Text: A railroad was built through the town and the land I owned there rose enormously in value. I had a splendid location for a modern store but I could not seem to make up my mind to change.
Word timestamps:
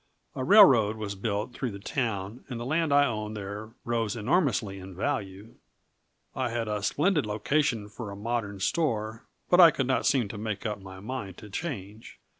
A 0.33 0.43
railroad 0.43 0.95
was 0.95 1.13
built 1.13 1.53
through 1.53 1.69
the 1.69 1.77
town 1.77 2.43
and 2.49 2.59
the 2.59 2.65
land 2.65 2.91
I 2.91 3.05
owned 3.05 3.37
there 3.37 3.75
rose 3.85 4.15
enormously 4.15 4.79
in 4.79 4.95
value. 4.95 5.57
I 6.35 6.49
had 6.49 6.67
a 6.67 6.81
splendid 6.81 7.27
location 7.27 7.87
for 7.87 8.09
a 8.09 8.15
modern 8.15 8.59
store 8.61 9.27
but 9.47 9.59
I 9.59 9.69
could 9.69 9.85
not 9.85 10.07
seem 10.07 10.27
to 10.29 10.39
make 10.39 10.65
up 10.65 10.81
my 10.81 11.01
mind 11.01 11.37
to 11.37 11.51
change. 11.51 12.19